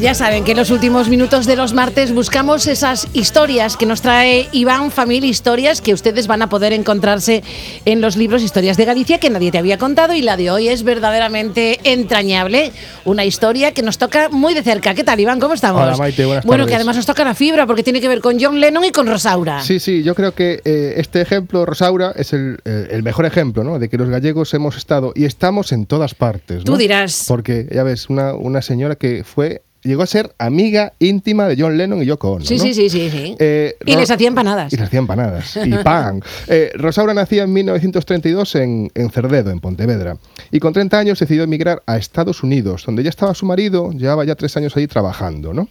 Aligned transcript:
Ya 0.00 0.14
saben 0.14 0.44
que 0.44 0.52
en 0.52 0.56
los 0.56 0.70
últimos 0.70 1.10
minutos 1.10 1.44
de 1.44 1.56
los 1.56 1.74
martes 1.74 2.14
buscamos 2.14 2.66
esas 2.66 3.06
historias 3.12 3.76
que 3.76 3.84
nos 3.84 4.00
trae 4.00 4.48
Iván 4.50 4.90
Familia, 4.90 5.28
historias 5.28 5.82
que 5.82 5.92
ustedes 5.92 6.26
van 6.26 6.40
a 6.40 6.48
poder 6.48 6.72
encontrarse 6.72 7.42
en 7.84 8.00
los 8.00 8.16
libros 8.16 8.42
Historias 8.42 8.78
de 8.78 8.86
Galicia 8.86 9.18
que 9.18 9.28
nadie 9.28 9.50
te 9.52 9.58
había 9.58 9.76
contado 9.76 10.14
y 10.14 10.22
la 10.22 10.38
de 10.38 10.50
hoy 10.50 10.68
es 10.68 10.84
verdaderamente 10.84 11.80
entrañable. 11.84 12.72
Una 13.04 13.26
historia 13.26 13.72
que 13.72 13.82
nos 13.82 13.98
toca 13.98 14.30
muy 14.30 14.54
de 14.54 14.62
cerca. 14.62 14.94
¿Qué 14.94 15.04
tal, 15.04 15.20
Iván? 15.20 15.38
¿Cómo 15.38 15.52
estamos? 15.52 15.82
Hola, 15.82 15.98
Maite, 15.98 16.24
buenas 16.24 16.46
bueno, 16.46 16.62
tardes. 16.62 16.70
que 16.72 16.76
además 16.76 16.96
nos 16.96 17.04
toca 17.04 17.22
la 17.22 17.34
fibra 17.34 17.66
porque 17.66 17.82
tiene 17.82 18.00
que 18.00 18.08
ver 18.08 18.22
con 18.22 18.40
John 18.40 18.58
Lennon 18.58 18.86
y 18.86 18.92
con 18.92 19.06
Rosaura. 19.06 19.62
Sí, 19.62 19.80
sí, 19.80 20.02
yo 20.02 20.14
creo 20.14 20.32
que 20.32 20.62
eh, 20.64 20.94
este 20.96 21.20
ejemplo, 21.20 21.66
Rosaura, 21.66 22.14
es 22.16 22.32
el, 22.32 22.58
eh, 22.64 22.88
el 22.90 23.02
mejor 23.02 23.26
ejemplo, 23.26 23.64
¿no? 23.64 23.78
De 23.78 23.90
que 23.90 23.98
los 23.98 24.08
gallegos 24.08 24.54
hemos 24.54 24.78
estado 24.78 25.12
y 25.14 25.26
estamos 25.26 25.72
en 25.72 25.84
todas 25.84 26.14
partes. 26.14 26.58
¿no? 26.60 26.64
Tú 26.64 26.76
dirás. 26.78 27.26
Porque, 27.28 27.68
ya 27.70 27.82
ves, 27.82 28.08
una, 28.08 28.32
una 28.32 28.62
señora 28.62 28.96
que 28.96 29.24
fue. 29.24 29.60
Llegó 29.82 30.02
a 30.02 30.06
ser 30.06 30.34
amiga 30.38 30.92
íntima 30.98 31.48
de 31.48 31.56
John 31.58 31.78
Lennon 31.78 32.02
y 32.02 32.06
Yoko 32.06 32.32
Ono. 32.32 32.44
Sí, 32.44 32.56
¿no? 32.56 32.62
sí, 32.62 32.74
sí, 32.74 32.90
sí, 32.90 33.10
sí. 33.10 33.36
Eh, 33.38 33.76
y 33.86 33.96
les 33.96 34.10
hacía 34.10 34.28
empanadas. 34.28 34.72
Y 34.72 34.76
les 34.76 34.86
hacía 34.86 34.98
empanadas. 34.98 35.58
Y 35.64 35.70
pan. 35.82 36.22
Eh, 36.48 36.72
Rosaura 36.74 37.14
nacía 37.14 37.44
en 37.44 37.52
1932 37.52 38.54
en, 38.56 38.90
en 38.94 39.10
Cerdedo, 39.10 39.50
en 39.50 39.60
Pontevedra. 39.60 40.18
Y 40.50 40.60
con 40.60 40.72
30 40.72 40.98
años 40.98 41.18
decidió 41.18 41.44
emigrar 41.44 41.82
a 41.86 41.96
Estados 41.96 42.42
Unidos, 42.42 42.84
donde 42.84 43.02
ya 43.02 43.10
estaba 43.10 43.34
su 43.34 43.46
marido, 43.46 43.92
llevaba 43.92 44.24
ya 44.24 44.34
tres 44.34 44.56
años 44.56 44.76
allí 44.76 44.86
trabajando, 44.86 45.54
¿no? 45.54 45.68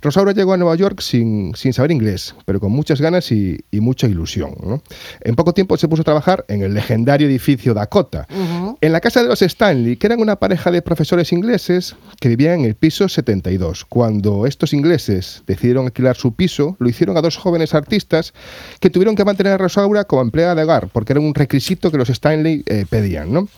Rosaura 0.00 0.32
llegó 0.32 0.52
a 0.52 0.56
Nueva 0.56 0.76
York 0.76 1.00
sin, 1.00 1.54
sin 1.56 1.72
saber 1.72 1.90
inglés, 1.90 2.34
pero 2.44 2.60
con 2.60 2.70
muchas 2.72 3.00
ganas 3.00 3.32
y, 3.32 3.58
y 3.70 3.80
mucha 3.80 4.06
ilusión. 4.06 4.54
¿no? 4.62 4.82
En 5.22 5.34
poco 5.34 5.52
tiempo 5.52 5.76
se 5.76 5.88
puso 5.88 6.02
a 6.02 6.04
trabajar 6.04 6.44
en 6.48 6.62
el 6.62 6.74
legendario 6.74 7.26
edificio 7.26 7.74
Dakota, 7.74 8.26
en 8.80 8.92
la 8.92 9.00
casa 9.00 9.22
de 9.22 9.28
los 9.28 9.42
Stanley, 9.42 9.96
que 9.96 10.06
eran 10.06 10.20
una 10.20 10.36
pareja 10.36 10.70
de 10.70 10.82
profesores 10.82 11.32
ingleses 11.32 11.96
que 12.20 12.28
vivían 12.28 12.60
en 12.60 12.66
el 12.66 12.74
piso 12.74 13.08
72. 13.08 13.84
Cuando 13.86 14.46
estos 14.46 14.72
ingleses 14.72 15.42
decidieron 15.46 15.86
alquilar 15.86 16.16
su 16.16 16.32
piso, 16.34 16.76
lo 16.78 16.88
hicieron 16.88 17.16
a 17.16 17.20
dos 17.22 17.36
jóvenes 17.36 17.74
artistas 17.74 18.32
que 18.80 18.90
tuvieron 18.90 19.16
que 19.16 19.24
mantener 19.24 19.54
a 19.54 19.58
Rosaura 19.58 20.04
como 20.04 20.22
empleada 20.22 20.54
de 20.54 20.62
hogar, 20.62 20.88
porque 20.92 21.12
era 21.14 21.20
un 21.20 21.34
requisito 21.34 21.90
que 21.90 21.98
los 21.98 22.08
Stanley 22.10 22.62
eh, 22.66 22.84
pedían. 22.88 23.32
¿no? 23.32 23.48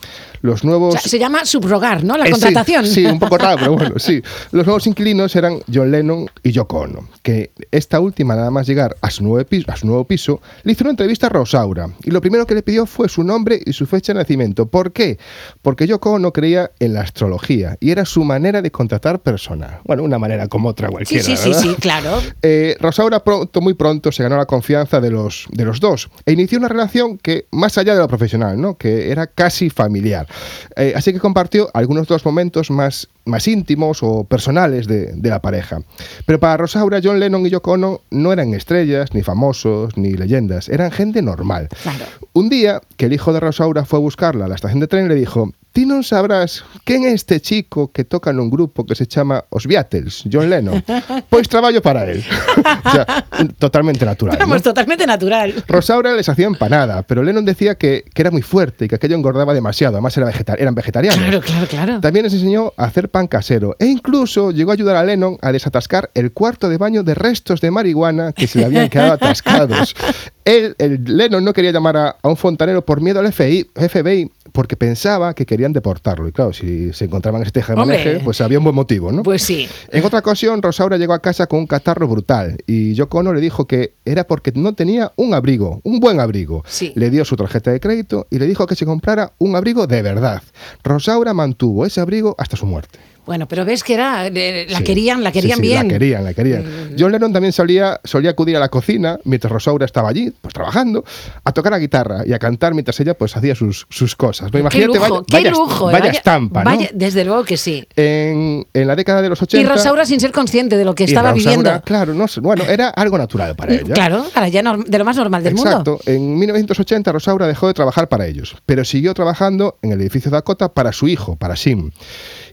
Los 0.41 0.63
O 0.63 0.67
nuevos... 0.67 0.93
sea, 0.93 1.01
se 1.01 1.19
llama 1.19 1.45
subrogar, 1.45 2.03
¿no? 2.03 2.17
La 2.17 2.25
Eh, 2.25 2.27
sí, 2.27 2.31
contratación. 2.33 2.87
Sí, 2.87 3.05
un 3.05 3.19
poco 3.19 3.37
raro, 3.37 3.57
pero 3.59 3.73
bueno, 3.77 3.99
sí. 3.99 4.21
Los 4.51 4.65
nuevos 4.65 4.87
inquilinos 4.87 5.35
eran 5.35 5.59
John 5.71 5.91
Lennon 5.91 6.27
y 6.43 6.51
Yoko 6.51 6.79
Ono, 6.79 7.07
que 7.23 7.51
esta 7.71 7.99
última, 7.99 8.35
nada 8.35 8.49
más 8.51 8.67
llegar 8.67 8.95
a 9.01 9.09
su 9.11 9.23
nuevo 9.23 9.43
piso, 9.45 9.71
a 9.71 9.75
su 9.75 9.85
nuevo 9.87 10.05
piso 10.05 10.41
le 10.63 10.71
hizo 10.71 10.83
una 10.83 10.91
entrevista 10.91 11.27
a 11.27 11.29
Rosaura. 11.29 11.89
Y 12.03 12.11
lo 12.11 12.21
primero 12.21 12.45
que 12.45 12.55
le 12.55 12.63
pidió 12.63 12.85
fue 12.85 13.09
su 13.09 13.23
nombre 13.23 13.61
y 13.65 13.73
su 13.73 13.85
fecha 13.85 14.13
de 14.13 14.19
nacimiento. 14.19 14.67
¿Por 14.67 14.91
qué? 14.91 15.17
Porque 15.61 15.87
Yoko 15.87 16.11
Ono 16.13 16.31
creía 16.33 16.71
en 16.79 16.93
la 16.93 17.01
astrología 17.01 17.77
y 17.79 17.91
era 17.91 18.05
su 18.05 18.23
manera 18.23 18.61
de 18.61 18.71
contratar 18.71 19.19
personal. 19.21 19.79
Bueno, 19.85 20.03
una 20.03 20.17
manera 20.19 20.47
como 20.47 20.69
otra 20.69 20.87
Sí, 20.87 20.93
cualquiera. 20.93 21.23
sí, 21.23 21.37
sí, 21.37 21.49
¿verdad? 21.49 21.61
sí, 21.61 21.75
claro. 21.79 22.21
Eh, 22.43 22.75
Rosaura 22.79 23.23
pronto, 23.23 23.61
muy 23.61 23.73
pronto 23.75 24.11
se 24.11 24.23
ganó 24.23 24.35
la 24.37 24.45
confianza 24.45 24.99
de 24.99 25.11
los, 25.11 25.45
de 25.51 25.63
los 25.63 25.79
dos 25.79 26.09
e 26.25 26.31
inició 26.31 26.57
una 26.57 26.67
relación 26.67 27.17
que, 27.17 27.45
más 27.51 27.77
allá 27.77 27.93
de 27.93 27.99
lo 27.99 28.07
profesional, 28.07 28.59
¿no? 28.59 28.77
que 28.77 29.11
era 29.11 29.27
casi 29.27 29.69
familiar. 29.69 30.27
Eh, 30.75 30.93
así 30.95 31.13
que 31.13 31.19
compartió 31.19 31.69
algunos 31.73 32.07
de 32.07 32.15
los 32.15 32.25
momentos 32.25 32.71
más, 32.71 33.07
más 33.25 33.47
íntimos 33.47 33.99
o 34.01 34.23
personales 34.23 34.87
de, 34.87 35.13
de 35.13 35.29
la 35.29 35.41
pareja. 35.41 35.81
Pero 36.25 36.39
para 36.39 36.57
Rosaura, 36.57 36.99
John 37.03 37.19
Lennon 37.19 37.45
y 37.45 37.49
Yoko 37.49 37.73
Ono 37.73 38.01
no 38.09 38.33
eran 38.33 38.53
estrellas, 38.53 39.13
ni 39.13 39.23
famosos, 39.23 39.97
ni 39.97 40.13
leyendas, 40.13 40.69
eran 40.69 40.91
gente 40.91 41.21
normal. 41.21 41.69
Claro. 41.83 42.05
Un 42.33 42.49
día 42.49 42.81
que 42.97 43.05
el 43.05 43.13
hijo 43.13 43.33
de 43.33 43.39
Rosaura 43.39 43.85
fue 43.85 43.99
a 43.99 44.01
buscarla 44.01 44.45
a 44.45 44.47
la 44.47 44.55
estación 44.55 44.79
de 44.79 44.87
tren 44.87 45.07
le 45.07 45.15
dijo 45.15 45.51
Ti 45.71 45.87
non 45.87 46.03
sabrás 46.03 46.67
quen 46.83 47.07
é 47.07 47.15
este 47.15 47.39
chico 47.39 47.95
que 47.95 48.03
toca 48.03 48.35
nun 48.35 48.51
grupo 48.51 48.83
que 48.83 48.91
se 48.91 49.07
chama 49.07 49.47
Os 49.55 49.63
Beatles, 49.71 50.27
John 50.27 50.51
Lennon. 50.51 50.83
Pois 51.31 51.47
traballo 51.47 51.79
para 51.79 52.11
él. 52.11 52.19
o 52.83 52.91
sea, 52.91 53.23
totalmente 53.57 54.03
natural. 54.03 54.35
¿no? 54.35 54.43
Vamos, 54.51 54.63
totalmente 54.67 55.07
natural. 55.07 55.63
Rosaura 55.71 56.11
les 56.11 56.27
hacía 56.27 56.47
empanada, 56.47 57.03
pero 57.07 57.23
Lennon 57.23 57.45
decía 57.47 57.75
que, 57.79 58.03
que 58.13 58.21
era 58.21 58.31
muy 58.31 58.41
fuerte 58.41 58.83
y 58.83 58.87
que 58.91 58.95
aquello 58.95 59.15
engordaba 59.15 59.53
demasiado. 59.53 59.95
Además 59.95 60.17
era 60.17 60.27
vegeta- 60.27 60.59
eran 60.59 60.75
vegetarianos. 60.75 61.17
Claro, 61.23 61.39
claro, 61.39 61.67
claro. 61.67 61.93
También 62.01 62.25
les 62.27 62.33
enseñó 62.33 62.73
a 62.75 62.83
hacer 62.91 63.07
pan 63.07 63.27
casero 63.31 63.77
e 63.79 63.85
incluso 63.87 64.51
llegó 64.51 64.71
a 64.71 64.73
ayudar 64.73 64.97
a 64.97 65.05
Lennon 65.05 65.37
a 65.41 65.53
desatascar 65.53 66.11
el 66.15 66.33
cuarto 66.33 66.67
de 66.67 66.75
baño 66.77 67.03
de 67.03 67.15
restos 67.15 67.61
de 67.61 67.71
marihuana 67.71 68.33
que 68.33 68.47
se 68.47 68.59
le 68.59 68.65
habían 68.65 68.89
quedado 68.89 69.13
atascados. 69.13 69.95
Él, 70.45 70.75
el 70.77 71.03
Lennon 71.05 71.43
no 71.43 71.53
quería 71.53 71.71
llamar 71.71 71.97
a, 71.97 72.15
a 72.21 72.27
un 72.27 72.37
fontanero 72.37 72.83
por 72.85 73.01
miedo 73.01 73.19
al 73.19 73.31
FBI, 73.31 73.69
FBI 73.75 74.31
porque 74.51 74.75
pensaba 74.75 75.33
que 75.33 75.45
querían 75.45 75.73
deportarlo. 75.73 76.27
Y 76.27 76.31
claro, 76.31 76.53
si 76.53 76.91
se 76.93 77.05
encontraban 77.05 77.41
este 77.43 77.59
Hombre. 77.59 77.75
jamaneje, 77.97 78.19
pues 78.23 78.41
había 78.41 78.57
un 78.57 78.63
buen 78.65 78.75
motivo, 78.75 79.11
¿no? 79.11 79.23
Pues 79.23 79.43
sí. 79.43 79.67
En 79.89 80.03
otra 80.03 80.19
ocasión, 80.19 80.61
Rosaura 80.61 80.97
llegó 80.97 81.13
a 81.13 81.19
casa 81.19 81.47
con 81.47 81.59
un 81.59 81.67
catarro 81.67 82.07
brutal 82.07 82.57
y 82.67 82.93
Yoko 82.93 83.19
Ono 83.19 83.33
le 83.33 83.41
dijo 83.41 83.65
que 83.65 83.93
era 84.05 84.25
porque 84.25 84.51
no 84.55 84.73
tenía 84.73 85.11
un 85.15 85.33
abrigo, 85.33 85.81
un 85.83 85.99
buen 85.99 86.19
abrigo. 86.19 86.63
Sí. 86.67 86.91
Le 86.95 87.09
dio 87.09 87.25
su 87.25 87.35
tarjeta 87.35 87.71
de 87.71 87.79
crédito 87.79 88.27
y 88.29 88.39
le 88.39 88.47
dijo 88.47 88.67
que 88.67 88.75
se 88.75 88.85
comprara 88.85 89.33
un 89.37 89.55
abrigo 89.55 89.87
de 89.87 90.01
verdad. 90.01 90.41
Rosaura 90.83 91.33
mantuvo 91.33 91.85
ese 91.85 92.01
abrigo 92.01 92.35
hasta 92.37 92.57
su 92.57 92.65
muerte. 92.65 92.99
Bueno, 93.25 93.47
pero 93.47 93.65
ves 93.65 93.83
que 93.83 93.93
era, 93.93 94.27
eh, 94.27 94.65
la 94.69 94.79
Sí. 94.79 94.83
querían, 94.83 95.23
la 95.23 95.31
querían 95.31 95.57
Sí, 95.59 95.63
sí, 95.63 95.69
bien. 95.69 95.85
Mm. 95.85 95.89
La 95.89 95.93
querían, 95.93 96.23
la 96.23 96.33
querían. 96.33 96.95
John 96.97 97.11
Lennon 97.11 97.31
también 97.31 97.53
solía, 97.53 97.99
solía 98.03 98.31
acudir 98.31 98.57
a 98.57 98.59
la 98.59 98.69
cocina 98.69 99.19
mientras 99.25 99.51
Rosaura 99.51 99.85
estaba 99.85 100.09
allí, 100.09 100.31
pues 100.41 100.53
trabajando, 100.53 101.03
a 101.43 101.51
tocar 101.51 101.71
la 101.71 101.79
guitarra 101.79 102.23
y 102.25 102.33
a 102.33 102.39
cantar 102.39 102.73
mientras 102.73 102.99
ella 102.99 103.13
pues 103.13 103.35
hacía 103.37 103.53
sus, 103.55 103.85
sus 103.89 104.15
cosas. 104.15 104.49
Pues 104.51 104.53
Qué 104.53 104.59
imagínate, 104.59 104.87
lujo, 104.99 105.09
vaya, 105.13 105.25
qué 105.27 105.35
vaya- 105.37 105.51
lujo. 105.51 105.89
eh, 105.89 105.93
vaya 105.93 106.11
estampa, 106.11 106.63
¿no? 106.63 106.69
vaya- 106.71 106.89
desde 106.93 107.23
luego 107.25 107.43
que 107.43 107.57
sí. 107.57 107.85
En, 107.95 108.65
en 108.73 108.87
la 108.87 108.95
década 108.95 109.21
de 109.21 109.29
los 109.29 109.41
80... 109.41 109.57
Y 109.65 109.69
Rosaura 109.69 110.05
sin 110.05 110.19
ser 110.19 110.31
consciente 110.31 110.77
de 110.77 110.85
lo 110.85 110.95
que 110.95 111.03
estaba 111.03 111.31
Rosaura, 111.31 111.57
viviendo. 111.57 111.81
Claro, 111.85 112.13
no 112.13 112.27
sé, 112.27 112.39
bueno, 112.41 112.63
era 112.63 112.89
algo 112.89 113.17
natural 113.17 113.55
para 113.55 113.73
ella. 113.75 113.93
Claro, 113.93 114.25
para 114.33 114.47
norm- 114.49 114.85
de 114.85 114.97
lo 114.97 115.05
más 115.05 115.15
normal 115.17 115.43
del 115.43 115.53
Exacto. 115.53 115.91
mundo. 115.91 116.03
En 116.05 116.37
1980 116.39 117.11
Rosaura 117.11 117.47
dejó 117.47 117.67
de 117.67 117.73
trabajar 117.73 118.09
para 118.09 118.25
ellos, 118.27 118.55
pero 118.65 118.83
siguió 118.83 119.13
trabajando 119.13 119.77
en 119.81 119.91
el 119.91 120.01
edificio 120.01 120.31
Dakota 120.31 120.73
para 120.73 120.91
su 120.91 121.07
hijo, 121.07 121.35
para 121.35 121.55
Sim. 121.55 121.91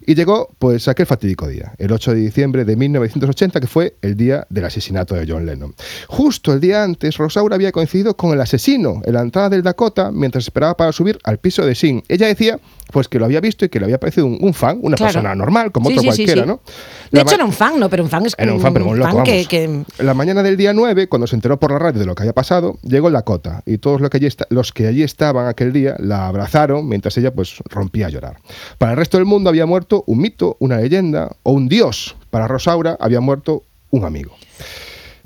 Y 0.08 0.14
llegó 0.14 0.48
pues 0.58 0.88
aquel 0.88 1.04
fatídico 1.04 1.46
día, 1.46 1.74
el 1.76 1.92
8 1.92 2.14
de 2.14 2.20
diciembre 2.20 2.64
de 2.64 2.76
1980, 2.76 3.60
que 3.60 3.66
fue 3.66 3.96
el 4.00 4.16
día 4.16 4.46
del 4.48 4.64
asesinato 4.64 5.14
de 5.14 5.26
John 5.28 5.44
Lennon. 5.44 5.74
Justo 6.08 6.54
el 6.54 6.60
día 6.60 6.82
antes, 6.82 7.18
Rosaura 7.18 7.56
había 7.56 7.72
coincidido 7.72 8.16
con 8.16 8.32
el 8.32 8.40
asesino 8.40 9.02
en 9.04 9.12
la 9.12 9.20
entrada 9.20 9.50
del 9.50 9.62
Dakota 9.62 10.10
mientras 10.10 10.44
esperaba 10.44 10.74
para 10.78 10.92
subir 10.92 11.18
al 11.24 11.36
piso 11.36 11.66
de 11.66 11.74
Sim. 11.74 12.00
Ella 12.08 12.26
decía 12.26 12.58
pues 12.90 13.06
que 13.06 13.18
lo 13.18 13.26
había 13.26 13.42
visto 13.42 13.66
y 13.66 13.68
que 13.68 13.78
le 13.80 13.84
había 13.84 14.00
parecido 14.00 14.24
un, 14.26 14.38
un 14.40 14.54
fan, 14.54 14.78
una 14.80 14.96
Claro. 14.96 15.12
persona 15.12 15.34
normal, 15.34 15.72
como 15.72 15.90
Sí, 15.90 15.98
otro 15.98 16.10
sí, 16.12 16.24
cualquiera, 16.24 16.42
sí. 16.44 16.48
¿no? 16.48 16.60
De 16.64 17.18
La 17.18 17.20
hecho, 17.20 17.26
ma- 17.32 17.34
era 17.34 17.44
un 17.44 17.52
fan, 17.52 17.78
¿no? 17.78 17.90
Pero 17.90 18.02
un 18.02 18.08
fan 18.08 18.24
es 18.24 18.34
era 18.38 18.50
un 18.54 18.60
fan, 18.62 18.72
pero 18.72 18.86
un 18.86 18.98
loco, 18.98 19.12
fan 19.16 19.24
que, 19.24 19.44
que- 19.44 19.82
La 19.98 20.14
mañana 20.14 20.42
del 20.42 20.56
día 20.56 20.72
9, 20.72 21.06
cuando 21.06 21.26
se 21.26 21.36
enteró 21.36 21.60
por 21.60 21.70
la 21.70 21.78
radio 21.78 22.00
de 22.00 22.06
lo 22.06 22.14
que 22.14 22.22
había 22.22 22.32
pasado, 22.32 22.78
llegó 22.82 23.08
el 23.08 23.12
Dakota 23.12 23.62
y 23.66 23.76
todos 23.76 24.00
los 24.00 24.08
que 24.08 24.16
allí, 24.16 24.28
los 24.48 24.72
que 24.72 24.86
allí 24.86 25.02
estaban 25.02 25.48
aquel 25.48 25.74
día 25.74 25.96
la 25.98 26.28
abrazaron 26.28 26.88
mientras 26.88 27.14
ella 27.18 27.30
pues 27.30 27.56
rompía 27.66 28.06
a 28.06 28.08
llorar. 28.08 28.38
Para 28.78 28.92
el 28.92 28.96
resto 28.96 29.18
del 29.18 29.26
mundo 29.26 29.50
había 29.50 29.66
muerto 29.66 29.97
un 30.06 30.18
mito, 30.18 30.56
una 30.60 30.78
leyenda 30.78 31.36
o 31.42 31.52
un 31.52 31.68
dios. 31.68 32.16
Para 32.30 32.48
Rosaura 32.48 32.96
había 33.00 33.20
muerto 33.20 33.64
un 33.90 34.04
amigo. 34.04 34.32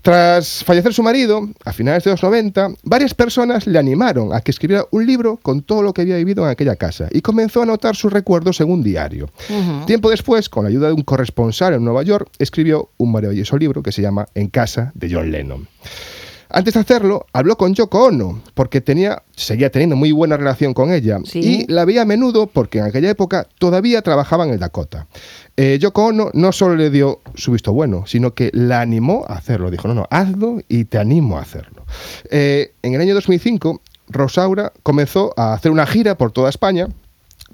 Tras 0.03 0.65
fallecer 0.65 0.93
su 0.93 1.05
marido, 1.05 1.49
a 1.65 1.73
finales 1.73 2.03
de 2.03 2.11
los 2.11 2.21
90, 2.25 2.71
varias 2.83 3.15
personas 3.15 3.69
le 3.69 3.79
animaron 3.79 4.35
a 4.35 4.41
que 4.41 4.51
escribiera 4.51 4.85
un 4.91 5.07
libro 5.07 5.37
con 5.37 5.63
todo 5.63 5.81
lo 5.81 5.95
que 5.95 6.03
había 6.03 6.17
vivido 6.17 6.43
en 6.43 6.51
aquella 6.51 6.75
casa 6.75 7.07
y 7.13 7.21
comenzó 7.21 7.61
a 7.61 7.63
anotar 7.63 7.95
sus 7.95 8.13
recuerdos 8.13 8.61
en 8.61 8.69
un 8.69 8.83
diario. 8.83 9.31
Tiempo 9.87 10.11
después, 10.11 10.49
con 10.49 10.65
la 10.65 10.71
ayuda 10.71 10.89
de 10.89 10.95
un 10.95 11.03
corresponsal 11.03 11.75
en 11.75 11.85
Nueva 11.85 12.03
York, 12.03 12.29
escribió 12.41 12.91
un 12.97 13.13
maravilloso 13.13 13.57
libro 13.57 13.85
que 13.85 13.93
se 13.93 14.03
llama 14.03 14.27
En 14.35 14.49
casa 14.49 14.91
de 14.97 15.09
John 15.15 15.31
Lennon. 15.31 15.69
Antes 16.55 16.75
de 16.75 16.81
hacerlo, 16.81 17.27
habló 17.33 17.57
con 17.57 17.75
Yoko 17.75 18.05
Ono, 18.05 18.43
porque 18.53 18.83
tenía, 18.83 19.23
seguía 19.35 19.71
teniendo 19.71 19.97
muy 19.97 20.13
buena 20.13 20.37
relación 20.37 20.75
con 20.75 20.93
ella. 20.93 21.19
Sí. 21.25 21.41
Y 21.41 21.73
la 21.73 21.87
veía 21.87 22.03
a 22.03 22.05
menudo 22.05 22.47
porque 22.47 22.79
en 22.79 22.85
aquella 22.85 23.09
época 23.09 23.49
todavía 23.59 24.03
trabajaba 24.03 24.45
en 24.45 24.51
el 24.51 24.59
Dakota. 24.59 25.07
Eh, 25.57 25.79
Yoko 25.81 26.07
Ono 26.07 26.31
no 26.35 26.53
solo 26.53 26.77
le 26.77 26.91
dio 26.91 27.21
su 27.35 27.53
visto 27.53 27.73
bueno, 27.73 28.05
sino 28.07 28.35
que 28.35 28.51
la 28.53 28.83
animó 28.83 29.25
a 29.29 29.35
hacerlo. 29.35 29.71
Dijo, 29.71 29.89
no, 29.89 29.95
no, 29.95 30.07
hazlo 30.11 30.61
y 30.69 30.85
te 30.85 30.99
animo 30.99 31.39
a 31.39 31.41
hacerlo. 31.41 31.87
Eh, 32.31 32.75
en 32.83 32.95
el 32.95 33.01
año 33.01 33.15
2005, 33.15 33.81
Rosaura 34.09 34.73
comenzó 34.83 35.33
a 35.39 35.55
hacer 35.55 35.73
una 35.73 35.87
gira 35.87 36.19
por 36.19 36.33
toda 36.33 36.51
España 36.51 36.89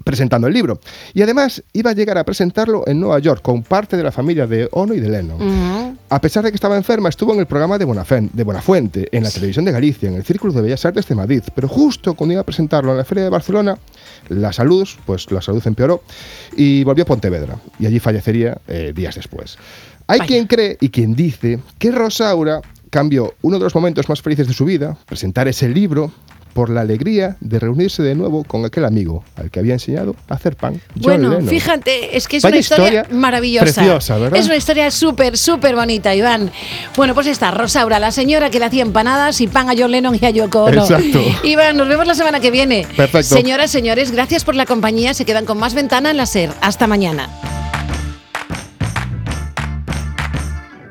presentando 0.03 0.47
el 0.47 0.53
libro. 0.53 0.79
Y 1.13 1.21
además 1.21 1.63
iba 1.73 1.91
a 1.91 1.93
llegar 1.93 2.17
a 2.17 2.23
presentarlo 2.23 2.83
en 2.87 2.99
Nueva 2.99 3.19
York 3.19 3.41
con 3.41 3.63
parte 3.63 3.97
de 3.97 4.03
la 4.03 4.11
familia 4.11 4.47
de 4.47 4.67
Ono 4.71 4.93
y 4.93 4.99
de 4.99 5.09
Lennon. 5.09 5.97
A 6.09 6.19
pesar 6.21 6.43
de 6.43 6.51
que 6.51 6.55
estaba 6.55 6.75
enferma, 6.75 7.09
estuvo 7.09 7.33
en 7.33 7.39
el 7.39 7.45
programa 7.45 7.77
de, 7.77 7.85
Bonafen- 7.85 8.31
de 8.31 8.43
Buenafuente, 8.43 9.09
en 9.11 9.23
la 9.23 9.29
televisión 9.29 9.65
de 9.65 9.71
Galicia, 9.71 10.09
en 10.09 10.15
el 10.15 10.23
Círculo 10.23 10.53
de 10.53 10.61
Bellas 10.61 10.83
Artes 10.85 11.07
de 11.07 11.13
Madrid. 11.15 11.43
Pero 11.53 11.67
justo 11.67 12.15
cuando 12.15 12.33
iba 12.33 12.41
a 12.41 12.45
presentarlo 12.45 12.91
en 12.91 12.97
la 12.97 13.05
Feria 13.05 13.23
de 13.25 13.29
Barcelona, 13.29 13.77
la 14.29 14.51
salud, 14.51 14.87
pues 15.05 15.29
la 15.31 15.41
salud 15.41 15.61
empeoró 15.65 16.01
y 16.55 16.83
volvió 16.83 17.03
a 17.03 17.07
Pontevedra. 17.07 17.57
Y 17.77 17.85
allí 17.85 17.99
fallecería 17.99 18.57
eh, 18.67 18.91
días 18.95 19.15
después. 19.15 19.57
Hay 20.07 20.19
Vaya. 20.19 20.27
quien 20.27 20.47
cree 20.47 20.77
y 20.81 20.89
quien 20.89 21.13
dice 21.13 21.59
que 21.77 21.91
Rosaura 21.91 22.61
cambió 22.89 23.35
uno 23.43 23.59
de 23.59 23.65
los 23.65 23.75
momentos 23.75 24.09
más 24.09 24.21
felices 24.23 24.47
de 24.47 24.53
su 24.53 24.65
vida, 24.65 24.97
presentar 25.05 25.47
ese 25.47 25.69
libro, 25.69 26.11
por 26.53 26.69
la 26.69 26.81
alegría 26.81 27.37
de 27.39 27.59
reunirse 27.59 28.03
de 28.03 28.15
nuevo 28.15 28.43
con 28.43 28.65
aquel 28.65 28.85
amigo 28.85 29.23
al 29.35 29.49
que 29.51 29.59
había 29.59 29.73
enseñado 29.73 30.15
a 30.27 30.35
hacer 30.35 30.55
pan. 30.55 30.81
John 30.93 31.21
Bueno, 31.21 31.41
fíjate, 31.41 32.17
es 32.17 32.27
que 32.27 32.37
es 32.37 32.43
Vaya 32.43 32.55
una 32.55 32.59
historia, 32.59 33.01
historia 33.01 33.17
maravillosa. 33.17 33.63
preciosa, 33.81 34.17
¿verdad? 34.17 34.39
Es 34.39 34.45
una 34.45 34.55
historia 34.55 34.91
súper, 34.91 35.37
súper 35.37 35.75
bonita, 35.75 36.15
Iván. 36.15 36.51
Bueno, 36.95 37.13
pues 37.13 37.27
está 37.27 37.51
Rosaura, 37.51 37.99
la 37.99 38.11
señora 38.11 38.49
que 38.49 38.59
le 38.59 38.65
hacía 38.65 38.83
empanadas 38.83 39.41
y 39.41 39.47
pan 39.47 39.69
a 39.69 39.73
John 39.77 39.91
Lennon 39.91 40.17
y 40.19 40.25
a 40.25 40.29
Yoko 40.29 40.65
Ono. 40.65 40.81
Exacto. 40.81 41.19
Iván, 41.43 41.77
nos 41.77 41.87
vemos 41.87 42.05
la 42.07 42.15
semana 42.15 42.39
que 42.39 42.51
viene. 42.51 42.87
Perfecto. 42.95 43.35
Señoras, 43.35 43.71
señores, 43.71 44.11
gracias 44.11 44.43
por 44.43 44.55
la 44.55 44.65
compañía. 44.65 45.13
Se 45.13 45.25
quedan 45.25 45.45
con 45.45 45.57
más 45.57 45.73
ventana 45.73 46.11
en 46.11 46.17
la 46.17 46.25
SER. 46.25 46.51
Hasta 46.61 46.87
mañana. 46.87 47.29